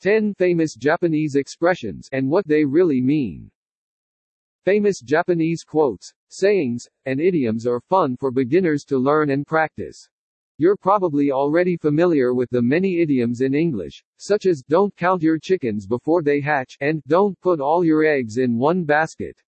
10 0.00 0.34
famous 0.34 0.74
Japanese 0.74 1.34
expressions 1.34 2.08
and 2.12 2.28
what 2.28 2.46
they 2.46 2.64
really 2.64 3.00
mean. 3.00 3.50
Famous 4.64 5.00
Japanese 5.00 5.62
quotes, 5.62 6.12
sayings, 6.28 6.86
and 7.06 7.20
idioms 7.20 7.66
are 7.66 7.80
fun 7.80 8.16
for 8.16 8.30
beginners 8.30 8.84
to 8.84 8.98
learn 8.98 9.30
and 9.30 9.46
practice. 9.46 10.08
You're 10.58 10.76
probably 10.76 11.30
already 11.30 11.76
familiar 11.76 12.34
with 12.34 12.50
the 12.50 12.60
many 12.60 13.00
idioms 13.00 13.40
in 13.40 13.54
English, 13.54 14.04
such 14.18 14.44
as 14.44 14.62
don't 14.62 14.94
count 14.96 15.22
your 15.22 15.38
chickens 15.38 15.86
before 15.86 16.22
they 16.22 16.40
hatch 16.40 16.76
and 16.80 17.02
don't 17.04 17.40
put 17.40 17.60
all 17.60 17.84
your 17.84 18.04
eggs 18.04 18.36
in 18.36 18.58
one 18.58 18.84
basket. 18.84 19.40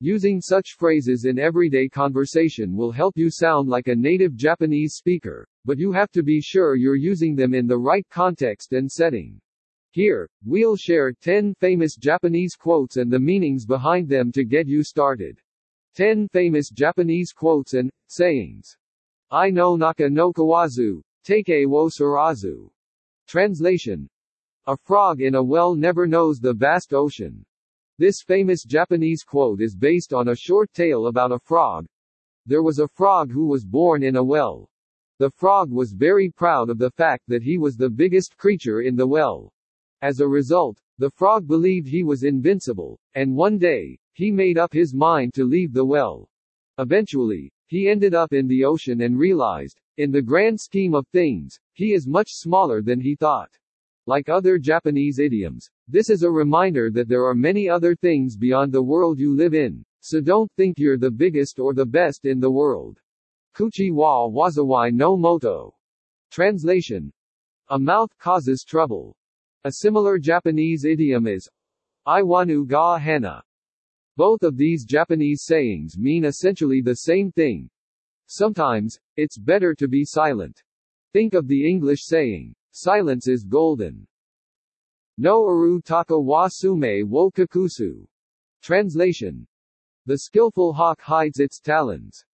Using 0.00 0.40
such 0.40 0.76
phrases 0.78 1.26
in 1.26 1.38
everyday 1.38 1.88
conversation 1.88 2.74
will 2.74 2.90
help 2.90 3.16
you 3.16 3.30
sound 3.30 3.68
like 3.68 3.86
a 3.86 3.94
native 3.94 4.34
Japanese 4.34 4.94
speaker, 4.94 5.46
but 5.64 5.78
you 5.78 5.92
have 5.92 6.10
to 6.10 6.22
be 6.22 6.40
sure 6.40 6.76
you're 6.76 6.96
using 6.96 7.34
them 7.34 7.54
in 7.54 7.66
the 7.66 7.78
right 7.78 8.06
context 8.10 8.72
and 8.72 8.90
setting. 8.90 9.40
Here, 9.92 10.28
we'll 10.44 10.76
share 10.76 11.12
10 11.12 11.54
famous 11.54 11.96
Japanese 11.96 12.54
quotes 12.54 12.96
and 12.96 13.12
the 13.12 13.18
meanings 13.18 13.66
behind 13.66 14.08
them 14.08 14.30
to 14.32 14.44
get 14.44 14.66
you 14.68 14.84
started. 14.84 15.40
10 15.96 16.28
famous 16.28 16.70
Japanese 16.70 17.32
quotes 17.32 17.74
and 17.74 17.90
sayings. 18.08 18.76
I 19.30 19.50
no 19.50 19.76
naka 19.76 20.08
no 20.08 20.32
kawazu, 20.32 21.02
taikai 21.26 21.66
wo 21.66 21.88
shirazu. 21.88 22.70
Translation. 23.26 24.08
A 24.66 24.76
frog 24.76 25.20
in 25.20 25.34
a 25.34 25.42
well 25.42 25.74
never 25.74 26.06
knows 26.06 26.38
the 26.38 26.54
vast 26.54 26.92
ocean. 26.92 27.44
This 27.98 28.22
famous 28.22 28.62
Japanese 28.62 29.24
quote 29.24 29.60
is 29.60 29.76
based 29.76 30.12
on 30.12 30.28
a 30.28 30.36
short 30.36 30.72
tale 30.72 31.08
about 31.08 31.32
a 31.32 31.38
frog. 31.38 31.86
There 32.46 32.62
was 32.62 32.78
a 32.78 32.88
frog 32.88 33.30
who 33.30 33.46
was 33.46 33.64
born 33.64 34.02
in 34.02 34.16
a 34.16 34.24
well. 34.24 34.70
The 35.20 35.28
frog 35.28 35.70
was 35.70 35.92
very 35.92 36.30
proud 36.30 36.70
of 36.70 36.78
the 36.78 36.90
fact 36.90 37.24
that 37.28 37.42
he 37.42 37.58
was 37.58 37.76
the 37.76 37.90
biggest 37.90 38.38
creature 38.38 38.80
in 38.80 38.96
the 38.96 39.06
well. 39.06 39.52
As 40.00 40.20
a 40.20 40.26
result, 40.26 40.80
the 40.96 41.10
frog 41.10 41.46
believed 41.46 41.86
he 41.86 42.02
was 42.02 42.22
invincible, 42.22 42.98
and 43.14 43.36
one 43.36 43.58
day, 43.58 43.98
he 44.14 44.30
made 44.30 44.56
up 44.56 44.72
his 44.72 44.94
mind 44.94 45.34
to 45.34 45.44
leave 45.44 45.74
the 45.74 45.84
well. 45.84 46.30
Eventually, 46.78 47.52
he 47.66 47.86
ended 47.86 48.14
up 48.14 48.32
in 48.32 48.48
the 48.48 48.64
ocean 48.64 49.02
and 49.02 49.18
realized, 49.18 49.78
in 49.98 50.10
the 50.10 50.22
grand 50.22 50.58
scheme 50.58 50.94
of 50.94 51.06
things, 51.08 51.60
he 51.74 51.92
is 51.92 52.08
much 52.08 52.32
smaller 52.32 52.80
than 52.80 52.98
he 52.98 53.14
thought. 53.14 53.54
Like 54.06 54.30
other 54.30 54.56
Japanese 54.56 55.18
idioms, 55.18 55.68
this 55.86 56.08
is 56.08 56.22
a 56.22 56.30
reminder 56.30 56.90
that 56.92 57.08
there 57.08 57.26
are 57.26 57.34
many 57.34 57.68
other 57.68 57.94
things 57.94 58.38
beyond 58.38 58.72
the 58.72 58.82
world 58.82 59.18
you 59.18 59.36
live 59.36 59.52
in, 59.52 59.84
so 60.00 60.22
don't 60.22 60.50
think 60.56 60.78
you're 60.78 60.96
the 60.96 61.10
biggest 61.10 61.58
or 61.58 61.74
the 61.74 61.84
best 61.84 62.24
in 62.24 62.40
the 62.40 62.50
world. 62.50 62.98
Kuchi 63.54 63.92
wa 63.92 64.28
wazawai 64.28 64.92
no 64.92 65.16
moto. 65.16 65.74
Translation. 66.30 67.12
A 67.68 67.78
mouth 67.78 68.16
causes 68.18 68.64
trouble. 68.66 69.16
A 69.64 69.72
similar 69.72 70.18
Japanese 70.18 70.84
idiom 70.84 71.26
is 71.26 71.48
Iwanu 72.06 72.66
ga 72.66 72.98
hana. 72.98 73.42
Both 74.16 74.42
of 74.42 74.56
these 74.56 74.84
Japanese 74.84 75.44
sayings 75.44 75.98
mean 75.98 76.24
essentially 76.24 76.80
the 76.80 76.94
same 76.94 77.32
thing. 77.32 77.68
Sometimes, 78.26 78.98
it's 79.16 79.38
better 79.38 79.74
to 79.74 79.88
be 79.88 80.04
silent. 80.04 80.62
Think 81.12 81.34
of 81.34 81.48
the 81.48 81.68
English 81.68 82.04
saying, 82.04 82.54
Silence 82.70 83.26
is 83.26 83.44
golden. 83.44 84.06
No 85.18 85.44
aru 85.44 85.80
taka 85.82 86.18
wa 86.18 86.48
tsume 86.48 87.04
wo 87.06 87.30
kakusu. 87.30 88.06
Translation. 88.62 89.46
The 90.06 90.18
skillful 90.18 90.72
hawk 90.72 91.00
hides 91.00 91.40
its 91.40 91.60
talons. 91.60 92.24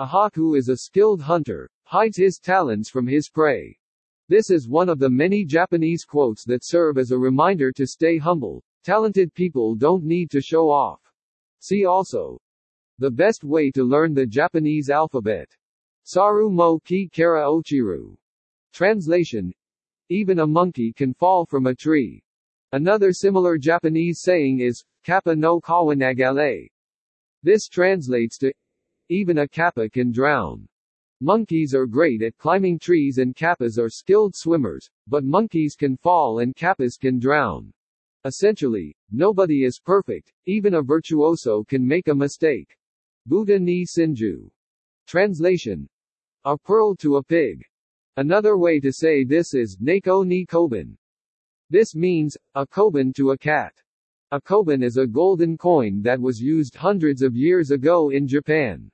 A 0.00 0.06
hawk 0.06 0.34
is 0.36 0.68
a 0.68 0.76
skilled 0.76 1.22
hunter, 1.22 1.70
hides 1.84 2.16
his 2.16 2.40
talons 2.40 2.88
from 2.90 3.06
his 3.06 3.28
prey. 3.28 3.78
This 4.28 4.50
is 4.50 4.68
one 4.68 4.88
of 4.88 4.98
the 4.98 5.08
many 5.08 5.44
Japanese 5.44 6.04
quotes 6.04 6.44
that 6.46 6.64
serve 6.64 6.98
as 6.98 7.12
a 7.12 7.18
reminder 7.18 7.70
to 7.70 7.86
stay 7.86 8.18
humble. 8.18 8.64
Talented 8.82 9.32
people 9.34 9.76
don't 9.76 10.02
need 10.02 10.32
to 10.32 10.40
show 10.40 10.68
off. 10.68 11.00
See 11.60 11.84
also. 11.84 12.40
The 12.98 13.10
best 13.10 13.44
way 13.44 13.70
to 13.70 13.84
learn 13.84 14.14
the 14.14 14.26
Japanese 14.26 14.90
alphabet. 14.90 15.56
Saru 16.02 16.50
mo 16.50 16.80
ki 16.80 17.08
kara 17.12 17.44
ochiru. 17.44 18.16
Translation 18.72 19.52
even 20.10 20.40
a 20.40 20.46
monkey 20.46 20.92
can 20.92 21.14
fall 21.14 21.46
from 21.46 21.66
a 21.66 21.74
tree. 21.74 22.22
Another 22.72 23.12
similar 23.12 23.56
Japanese 23.56 24.22
saying 24.22 24.58
is, 24.58 24.84
kappa 25.04 25.36
no 25.36 25.60
kawanagare. 25.60 26.68
This 27.44 27.68
translates 27.68 28.36
to, 28.38 28.52
even 29.08 29.38
a 29.38 29.48
kappa 29.48 29.88
can 29.88 30.12
drown. 30.12 30.66
Monkeys 31.20 31.74
are 31.74 31.86
great 31.86 32.22
at 32.22 32.36
climbing 32.38 32.78
trees 32.78 33.18
and 33.18 33.34
kappas 33.34 33.78
are 33.78 33.88
skilled 33.88 34.34
swimmers, 34.34 34.90
but 35.06 35.24
monkeys 35.24 35.74
can 35.74 35.96
fall 35.96 36.40
and 36.40 36.54
kappas 36.54 36.98
can 36.98 37.18
drown. 37.18 37.72
Essentially, 38.24 38.96
nobody 39.10 39.64
is 39.64 39.78
perfect, 39.78 40.32
even 40.46 40.74
a 40.74 40.82
virtuoso 40.82 41.64
can 41.64 41.86
make 41.86 42.08
a 42.08 42.14
mistake. 42.14 42.76
Buta 43.28 43.60
ni 43.60 43.84
Shinju. 43.84 44.50
Translation. 45.06 45.88
A 46.44 46.58
pearl 46.58 46.94
to 46.96 47.16
a 47.16 47.22
pig. 47.22 47.64
Another 48.16 48.56
way 48.56 48.80
to 48.80 48.92
say 48.92 49.24
this 49.24 49.54
is 49.54 49.78
Neko 49.82 50.26
ni 50.26 50.46
Koban. 50.46 50.96
This 51.70 51.94
means, 51.94 52.36
a 52.54 52.66
koban 52.66 53.14
to 53.14 53.30
a 53.30 53.38
cat. 53.38 53.74
A 54.30 54.40
koban 54.40 54.82
is 54.84 54.96
a 54.96 55.06
golden 55.06 55.56
coin 55.56 56.02
that 56.02 56.20
was 56.20 56.40
used 56.40 56.76
hundreds 56.76 57.22
of 57.22 57.34
years 57.34 57.70
ago 57.70 58.10
in 58.10 58.28
Japan. 58.28 58.90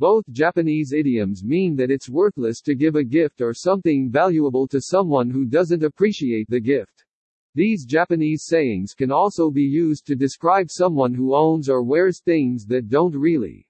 Both 0.00 0.30
Japanese 0.30 0.92
idioms 0.92 1.42
mean 1.42 1.76
that 1.76 1.90
it's 1.90 2.08
worthless 2.08 2.60
to 2.62 2.74
give 2.74 2.94
a 2.94 3.04
gift 3.04 3.40
or 3.40 3.52
something 3.52 4.10
valuable 4.10 4.66
to 4.68 4.80
someone 4.80 5.28
who 5.28 5.44
doesn't 5.44 5.82
appreciate 5.82 6.48
the 6.48 6.60
gift. 6.60 7.04
These 7.54 7.84
Japanese 7.84 8.44
sayings 8.44 8.94
can 8.94 9.10
also 9.10 9.50
be 9.50 9.62
used 9.62 10.06
to 10.06 10.14
describe 10.14 10.70
someone 10.70 11.14
who 11.14 11.34
owns 11.34 11.68
or 11.68 11.82
wears 11.82 12.20
things 12.20 12.64
that 12.66 12.88
don't 12.88 13.14
really 13.14 13.67